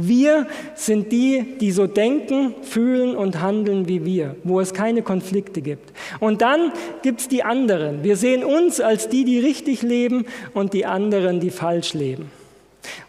[0.00, 5.60] Wir sind die, die so denken, fühlen und handeln wie wir, wo es keine Konflikte
[5.60, 5.92] gibt.
[6.20, 8.04] Und dann gibt es die anderen.
[8.04, 12.30] Wir sehen uns als die, die richtig leben und die anderen, die falsch leben.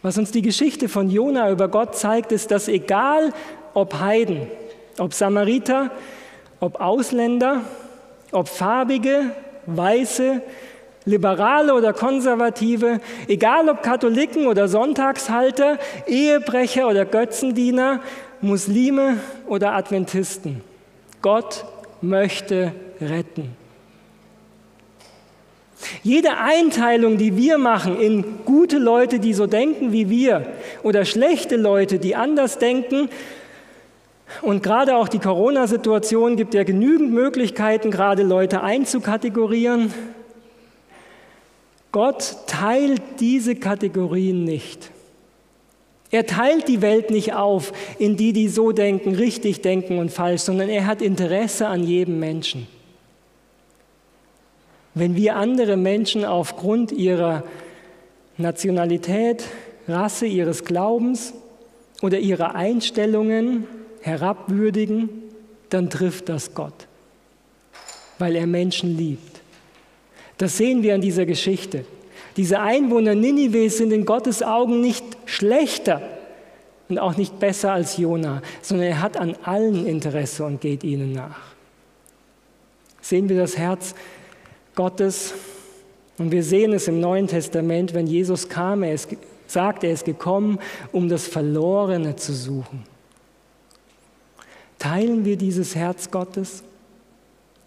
[0.02, 3.34] Was uns die Geschichte von Jona über Gott zeigt, ist, dass egal
[3.74, 4.48] ob Heiden,
[4.98, 5.92] ob Samariter,
[6.60, 7.62] ob Ausländer,
[8.32, 9.32] ob Farbige,
[9.68, 10.42] Weiße,
[11.10, 18.02] Liberale oder Konservative, egal ob Katholiken oder Sonntagshalter, Ehebrecher oder Götzendiener,
[18.42, 19.18] Muslime
[19.48, 20.62] oder Adventisten.
[21.22, 21.66] Gott
[22.02, 23.56] möchte retten.
[26.04, 30.46] Jede Einteilung, die wir machen in gute Leute, die so denken wie wir,
[30.84, 33.10] oder schlechte Leute, die anders denken,
[34.44, 39.92] und gerade auch die Corona-Situation gibt ja genügend Möglichkeiten, gerade Leute einzukategorieren.
[41.92, 44.92] Gott teilt diese Kategorien nicht.
[46.12, 50.42] Er teilt die Welt nicht auf in die, die so denken, richtig denken und falsch,
[50.42, 52.68] sondern er hat Interesse an jedem Menschen.
[54.96, 57.44] Wenn wir andere Menschen aufgrund ihrer
[58.38, 59.46] Nationalität,
[59.88, 61.34] Rasse, ihres Glaubens
[62.02, 63.66] oder ihrer Einstellungen
[64.02, 65.10] herabwürdigen,
[65.70, 66.88] dann trifft das Gott,
[68.18, 69.29] weil er Menschen liebt.
[70.40, 71.86] Das sehen wir an dieser Geschichte.
[72.38, 76.02] Diese Einwohner Ninive sind in Gottes Augen nicht schlechter
[76.88, 81.12] und auch nicht besser als Jona, sondern er hat an allen Interesse und geht ihnen
[81.12, 81.42] nach.
[83.02, 83.94] Sehen wir das Herz
[84.76, 85.34] Gottes
[86.18, 89.10] und wir sehen es im Neuen Testament, wenn Jesus kam, er ist,
[89.46, 90.60] sagt, er ist gekommen,
[90.94, 92.86] um das Verlorene zu suchen.
[94.78, 96.64] Teilen wir dieses Herz Gottes?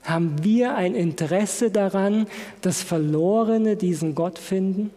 [0.03, 2.27] Haben wir ein Interesse daran,
[2.61, 4.91] dass Verlorene diesen Gott finden?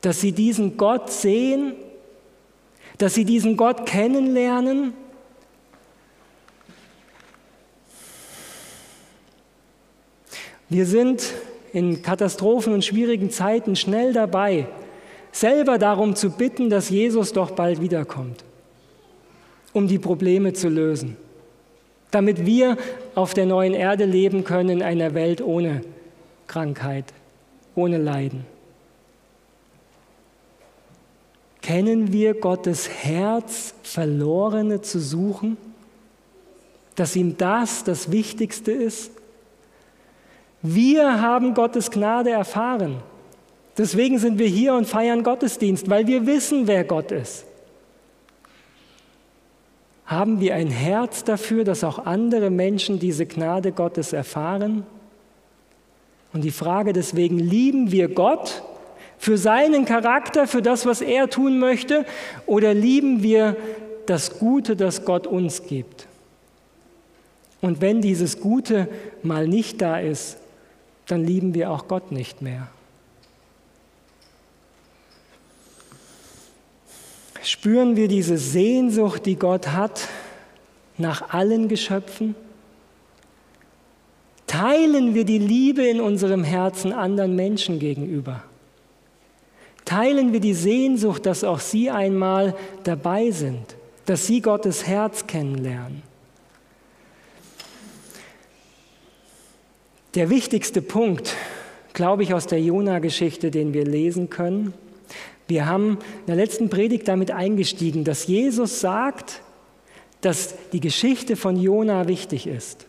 [0.00, 1.74] Dass sie diesen Gott sehen?
[2.98, 4.92] Dass sie diesen Gott kennenlernen?
[10.68, 11.32] Wir sind
[11.72, 14.68] in Katastrophen und schwierigen Zeiten schnell dabei,
[15.32, 18.44] selber darum zu bitten, dass Jesus doch bald wiederkommt
[19.72, 21.16] um die Probleme zu lösen,
[22.10, 22.76] damit wir
[23.14, 25.82] auf der neuen Erde leben können in einer Welt ohne
[26.46, 27.04] Krankheit,
[27.74, 28.46] ohne Leiden.
[31.60, 35.58] Kennen wir Gottes Herz, Verlorene zu suchen,
[36.94, 39.10] dass ihm das das Wichtigste ist?
[40.62, 42.96] Wir haben Gottes Gnade erfahren.
[43.76, 47.44] Deswegen sind wir hier und feiern Gottesdienst, weil wir wissen, wer Gott ist.
[50.08, 54.86] Haben wir ein Herz dafür, dass auch andere Menschen diese Gnade Gottes erfahren?
[56.32, 58.62] Und die Frage deswegen, lieben wir Gott
[59.18, 62.06] für seinen Charakter, für das, was er tun möchte,
[62.46, 63.54] oder lieben wir
[64.06, 66.06] das Gute, das Gott uns gibt?
[67.60, 68.88] Und wenn dieses Gute
[69.22, 70.38] mal nicht da ist,
[71.06, 72.68] dann lieben wir auch Gott nicht mehr.
[77.48, 80.06] Spüren wir diese Sehnsucht, die Gott hat
[80.98, 82.34] nach allen Geschöpfen?
[84.46, 88.42] Teilen wir die Liebe in unserem Herzen anderen Menschen gegenüber?
[89.86, 96.02] Teilen wir die Sehnsucht, dass auch sie einmal dabei sind, dass sie Gottes Herz kennenlernen?
[100.14, 101.34] Der wichtigste Punkt,
[101.94, 104.74] glaube ich, aus der Jona-Geschichte, den wir lesen können,
[105.48, 109.42] wir haben in der letzten Predigt damit eingestiegen, dass Jesus sagt,
[110.20, 112.86] dass die Geschichte von Jona wichtig ist.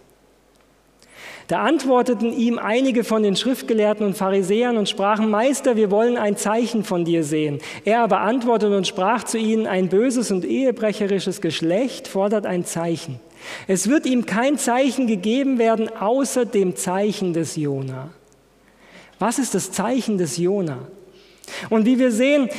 [1.47, 6.37] Da antworteten ihm einige von den Schriftgelehrten und Pharisäern und sprachen, Meister, wir wollen ein
[6.37, 7.57] Zeichen von dir sehen.
[7.85, 13.19] Er aber antwortete und sprach zu ihnen, ein böses und ehebrecherisches Geschlecht fordert ein Zeichen.
[13.67, 18.09] Es wird ihm kein Zeichen gegeben werden, außer dem Zeichen des Jona.
[19.17, 20.87] Was ist das Zeichen des Jona?
[21.69, 22.49] Und wie wir sehen,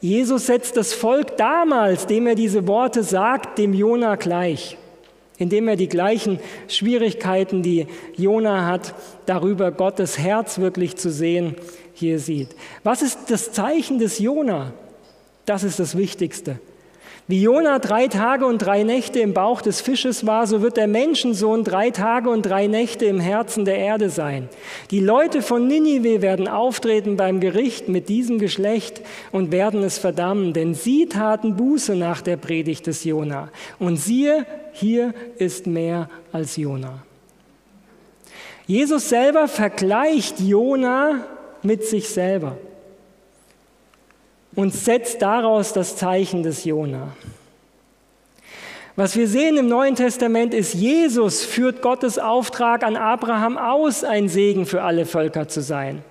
[0.00, 4.76] Jesus setzt das Volk damals, dem er diese Worte sagt, dem Jona gleich,
[5.38, 8.94] indem er die gleichen Schwierigkeiten, die Jona hat,
[9.26, 11.54] darüber Gottes Herz wirklich zu sehen,
[11.94, 12.48] hier sieht.
[12.82, 14.72] Was ist das Zeichen des Jona?
[15.46, 16.58] Das ist das Wichtigste.
[17.28, 20.88] Wie Jona drei Tage und drei Nächte im Bauch des Fisches war, so wird der
[20.88, 24.48] Menschensohn drei Tage und drei Nächte im Herzen der Erde sein.
[24.90, 30.52] Die Leute von Ninive werden auftreten beim Gericht mit diesem Geschlecht und werden es verdammen,
[30.52, 33.50] denn sie taten Buße nach der Predigt des Jona.
[33.78, 37.04] Und siehe, hier ist mehr als Jona.
[38.66, 41.24] Jesus selber vergleicht Jona
[41.62, 42.56] mit sich selber
[44.54, 47.16] und setzt daraus das Zeichen des Jona.
[48.94, 54.28] Was wir sehen im Neuen Testament ist, Jesus führt Gottes Auftrag an Abraham aus, ein
[54.28, 56.04] Segen für alle Völker zu sein.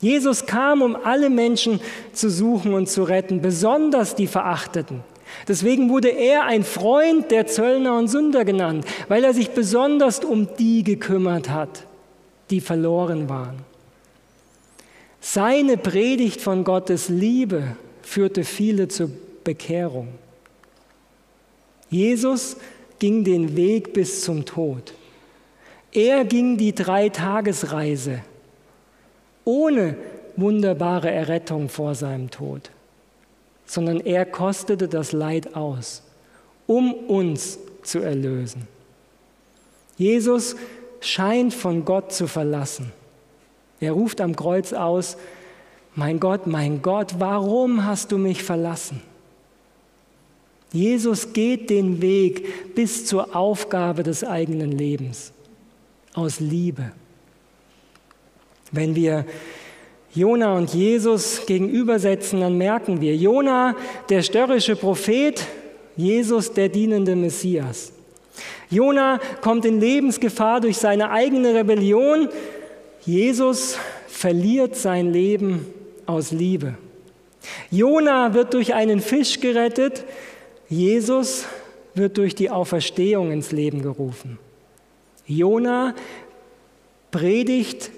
[0.00, 1.80] Jesus kam, um alle Menschen
[2.12, 5.04] zu suchen und zu retten, besonders die Verachteten.
[5.46, 10.48] Deswegen wurde er ein Freund der Zöllner und Sünder genannt, weil er sich besonders um
[10.58, 11.84] die gekümmert hat,
[12.50, 13.69] die verloren waren.
[15.20, 19.10] Seine Predigt von Gottes Liebe führte viele zur
[19.44, 20.08] Bekehrung.
[21.90, 22.56] Jesus
[22.98, 24.94] ging den Weg bis zum Tod.
[25.92, 28.22] Er ging die Dreitagesreise
[29.44, 29.96] ohne
[30.36, 32.70] wunderbare Errettung vor seinem Tod,
[33.66, 36.02] sondern er kostete das Leid aus,
[36.66, 38.68] um uns zu erlösen.
[39.96, 40.56] Jesus
[41.00, 42.92] scheint von Gott zu verlassen.
[43.80, 45.16] Er ruft am Kreuz aus,
[45.94, 49.02] mein Gott, mein Gott, warum hast du mich verlassen?
[50.72, 55.32] Jesus geht den Weg bis zur Aufgabe des eigenen Lebens
[56.14, 56.92] aus Liebe.
[58.70, 59.24] Wenn wir
[60.14, 63.74] Jona und Jesus gegenübersetzen, dann merken wir, Jona,
[64.08, 65.44] der störrische Prophet,
[65.96, 67.92] Jesus, der dienende Messias.
[68.70, 72.28] Jona kommt in Lebensgefahr durch seine eigene Rebellion.
[73.04, 75.66] Jesus verliert sein Leben
[76.06, 76.74] aus Liebe.
[77.70, 80.04] Jona wird durch einen Fisch gerettet.
[80.68, 81.46] Jesus
[81.94, 84.38] wird durch die Auferstehung ins Leben gerufen.
[85.26, 85.94] Jona
[87.10, 87.90] predigt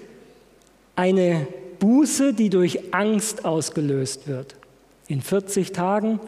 [0.95, 1.47] eine
[1.79, 4.55] Buße, die durch Angst ausgelöst wird.
[5.07, 6.19] In 40 Tagen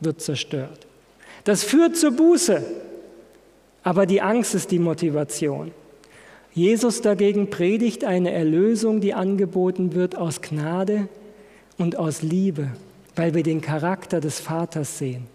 [0.00, 0.86] wird zerstört.
[1.44, 2.64] Das führt zur Buße,
[3.82, 5.72] aber die Angst ist die Motivation.
[6.54, 11.08] Jesus dagegen predigt eine Erlösung, die angeboten wird aus Gnade
[11.78, 12.68] und aus Liebe,
[13.16, 15.26] weil wir den Charakter des Vaters sehen,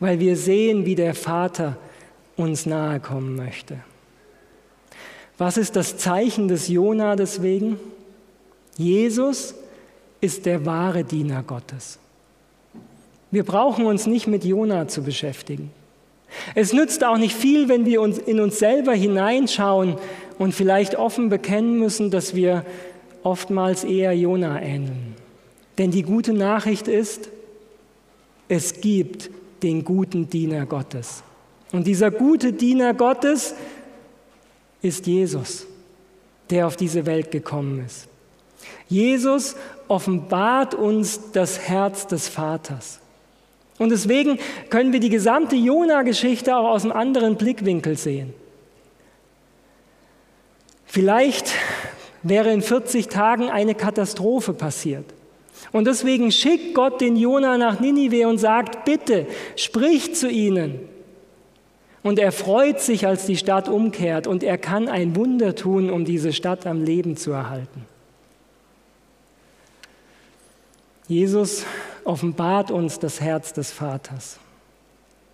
[0.00, 1.76] weil wir sehen, wie der Vater
[2.36, 3.78] uns nahe kommen möchte.
[5.36, 7.78] Was ist das Zeichen des Jona deswegen?
[8.78, 9.54] Jesus
[10.22, 11.98] ist der wahre Diener Gottes.
[13.30, 15.70] Wir brauchen uns nicht mit Jona zu beschäftigen.
[16.54, 19.96] Es nützt auch nicht viel, wenn wir uns in uns selber hineinschauen
[20.38, 22.64] und vielleicht offen bekennen müssen, dass wir
[23.22, 25.14] oftmals eher Jona ähneln.
[25.78, 27.28] Denn die gute Nachricht ist,
[28.48, 29.30] es gibt
[29.62, 31.22] den guten Diener Gottes.
[31.72, 33.54] Und dieser gute Diener Gottes
[34.82, 35.66] ist Jesus,
[36.50, 38.06] der auf diese Welt gekommen ist.
[38.88, 39.56] Jesus
[39.88, 43.00] offenbart uns das Herz des Vaters.
[43.78, 44.38] Und deswegen
[44.70, 48.32] können wir die gesamte Jona-Geschichte auch aus einem anderen Blickwinkel sehen.
[50.96, 51.50] Vielleicht
[52.22, 55.04] wäre in 40 Tagen eine Katastrophe passiert.
[55.70, 60.88] Und deswegen schickt Gott den Jona nach Ninive und sagt, bitte, sprich zu ihnen.
[62.02, 66.06] Und er freut sich, als die Stadt umkehrt und er kann ein Wunder tun, um
[66.06, 67.84] diese Stadt am Leben zu erhalten.
[71.08, 71.66] Jesus
[72.04, 74.38] offenbart uns das Herz des Vaters.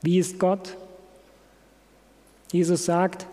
[0.00, 0.76] Wie ist Gott?
[2.50, 3.28] Jesus sagt,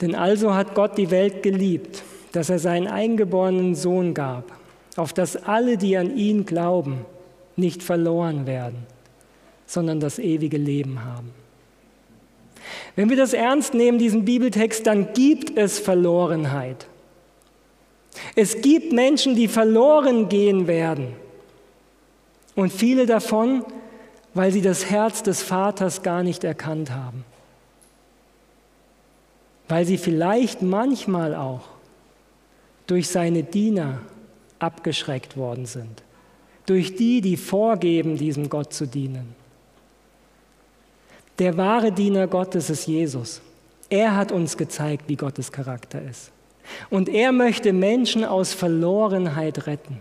[0.00, 4.52] denn also hat Gott die Welt geliebt, dass er seinen eingeborenen Sohn gab,
[4.96, 7.06] auf dass alle, die an ihn glauben,
[7.56, 8.86] nicht verloren werden,
[9.66, 11.30] sondern das ewige Leben haben.
[12.94, 16.86] Wenn wir das ernst nehmen, diesen Bibeltext, dann gibt es Verlorenheit.
[18.34, 21.08] Es gibt Menschen, die verloren gehen werden.
[22.54, 23.64] Und viele davon,
[24.34, 27.24] weil sie das Herz des Vaters gar nicht erkannt haben.
[29.68, 31.62] Weil sie vielleicht manchmal auch
[32.86, 34.00] durch seine Diener
[34.58, 36.02] abgeschreckt worden sind.
[36.66, 39.34] Durch die, die vorgeben, diesem Gott zu dienen.
[41.38, 43.40] Der wahre Diener Gottes ist Jesus.
[43.88, 46.32] Er hat uns gezeigt, wie Gottes Charakter ist.
[46.90, 50.00] Und er möchte Menschen aus Verlorenheit retten.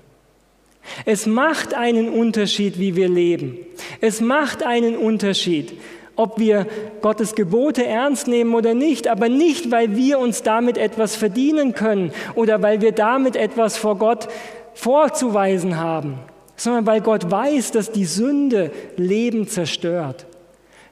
[1.06, 3.58] Es macht einen Unterschied, wie wir leben.
[4.02, 5.74] Es macht einen Unterschied,
[6.16, 6.66] ob wir
[7.02, 12.12] Gottes Gebote ernst nehmen oder nicht, aber nicht, weil wir uns damit etwas verdienen können
[12.36, 14.28] oder weil wir damit etwas vor Gott
[14.74, 16.20] vorzuweisen haben,
[16.56, 20.26] sondern weil Gott weiß, dass die Sünde Leben zerstört,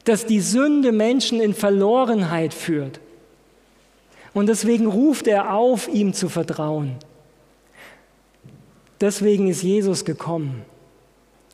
[0.05, 2.99] dass die Sünde Menschen in Verlorenheit führt.
[4.33, 6.95] Und deswegen ruft er auf, ihm zu vertrauen.
[8.99, 10.63] Deswegen ist Jesus gekommen,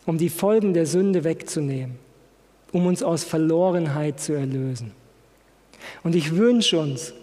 [0.05, 1.97] um die Folgen der Sünde wegzunehmen,
[2.71, 4.91] um uns aus Verlorenheit zu erlösen.
[6.03, 7.13] Und ich wünsche uns,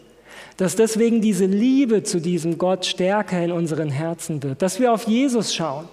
[0.56, 5.04] dass deswegen diese Liebe zu diesem Gott stärker in unseren Herzen wird, dass wir auf
[5.04, 5.88] Jesus schauen,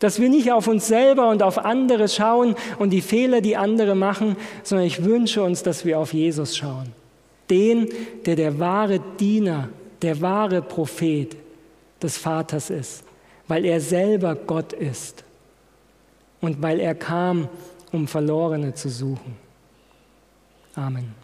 [0.00, 3.94] dass wir nicht auf uns selber und auf andere schauen und die Fehler, die andere
[3.94, 6.88] machen, sondern ich wünsche uns, dass wir auf Jesus schauen,
[7.50, 7.88] den,
[8.26, 9.68] der der wahre Diener,
[10.02, 11.36] der wahre Prophet
[12.02, 13.04] des Vaters ist
[13.52, 15.24] weil er selber Gott ist
[16.40, 17.50] und weil er kam,
[17.92, 19.36] um Verlorene zu suchen.
[20.74, 21.14] Amen.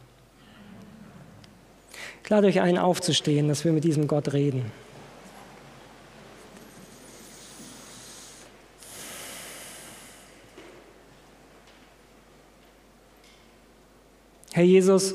[2.23, 4.71] Ich lade euch ein, aufzustehen, dass wir mit diesem Gott reden.
[14.53, 15.14] Herr Jesus,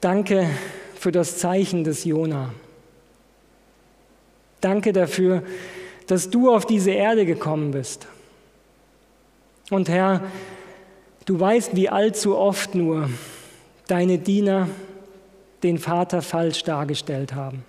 [0.00, 0.46] danke
[0.96, 2.52] für das Zeichen des Jona.
[4.60, 5.42] Danke dafür,
[6.06, 8.08] dass du auf diese Erde gekommen bist.
[9.72, 10.20] Und Herr,
[11.24, 13.08] du weißt, wie allzu oft nur
[13.86, 14.68] deine Diener
[15.62, 17.64] den Vater falsch dargestellt haben.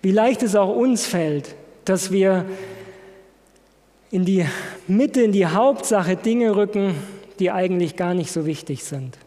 [0.00, 1.54] Wie leicht es auch uns fällt,
[1.84, 2.46] dass wir
[4.10, 4.46] in die
[4.88, 6.94] Mitte, in die Hauptsache Dinge rücken,
[7.38, 9.18] die eigentlich gar nicht so wichtig sind.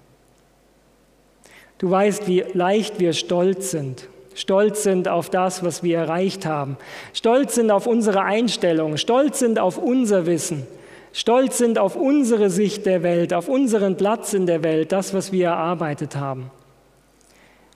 [1.77, 4.07] Du weißt, wie leicht wir stolz sind.
[4.33, 6.77] Stolz sind auf das, was wir erreicht haben.
[7.13, 8.97] Stolz sind auf unsere Einstellung.
[8.97, 10.65] Stolz sind auf unser Wissen.
[11.11, 15.31] Stolz sind auf unsere Sicht der Welt, auf unseren Platz in der Welt, das, was
[15.31, 16.51] wir erarbeitet haben.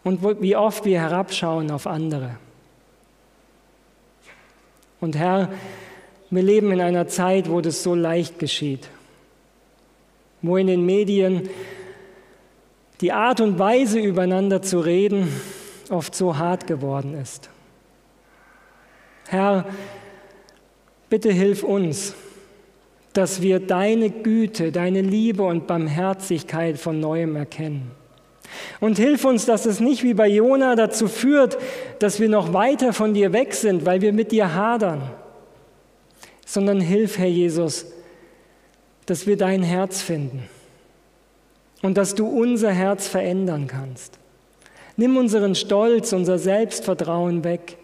[0.03, 2.37] Und wie oft wir herabschauen auf andere.
[4.99, 5.49] Und Herr,
[6.29, 8.89] wir leben in einer Zeit, wo das so leicht geschieht,
[10.41, 11.49] wo in den Medien
[13.01, 15.27] die Art und Weise übereinander zu reden
[15.89, 17.49] oft so hart geworden ist.
[19.27, 19.65] Herr,
[21.09, 22.15] bitte hilf uns,
[23.13, 27.91] dass wir deine Güte, deine Liebe und Barmherzigkeit von neuem erkennen.
[28.79, 31.57] Und hilf uns, dass es nicht wie bei Jona dazu führt,
[31.99, 35.09] dass wir noch weiter von dir weg sind, weil wir mit dir hadern,
[36.45, 37.85] sondern hilf, Herr Jesus,
[39.05, 40.43] dass wir dein Herz finden
[41.81, 44.17] und dass du unser Herz verändern kannst.
[44.95, 47.77] Nimm unseren Stolz, unser Selbstvertrauen weg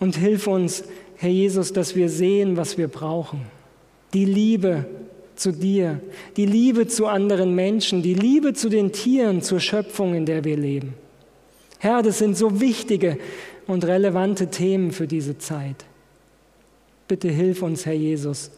[0.00, 0.84] und hilf uns,
[1.16, 3.59] Herr Jesus, dass wir sehen, was wir brauchen.
[4.14, 4.84] Die Liebe
[5.36, 6.00] zu dir,
[6.36, 10.56] die Liebe zu anderen Menschen, die Liebe zu den Tieren, zur Schöpfung, in der wir
[10.56, 10.94] leben.
[11.78, 13.18] Herr, das sind so wichtige
[13.66, 15.84] und relevante Themen für diese Zeit.
[17.08, 18.50] Bitte hilf uns, Herr Jesus,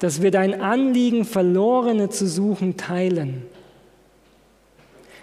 [0.00, 3.42] dass wir dein Anliegen, Verlorene zu suchen, teilen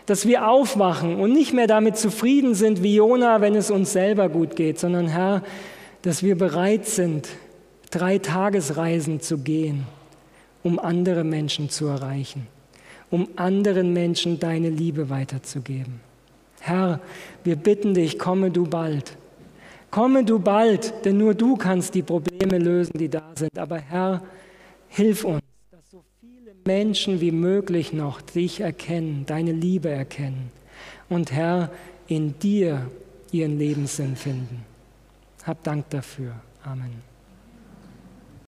[0.05, 4.29] dass wir aufwachen und nicht mehr damit zufrieden sind wie Jona, wenn es uns selber
[4.29, 5.43] gut geht, sondern Herr,
[6.01, 7.29] dass wir bereit sind,
[7.93, 9.85] drei Tagesreisen zu gehen,
[10.63, 12.47] um andere Menschen zu erreichen,
[13.11, 15.99] um anderen Menschen deine Liebe weiterzugeben.
[16.59, 16.99] Herr,
[17.43, 19.17] wir bitten dich, komme du bald.
[19.91, 23.59] Komme du bald, denn nur du kannst die Probleme lösen, die da sind.
[23.59, 24.23] Aber Herr,
[24.87, 25.41] hilf uns
[26.65, 30.51] Menschen wie möglich noch dich erkennen, deine Liebe erkennen
[31.09, 31.69] und Herr,
[32.07, 32.89] in dir
[33.31, 34.63] ihren Lebenssinn finden.
[35.45, 36.33] Hab Dank dafür.
[36.63, 37.12] Amen.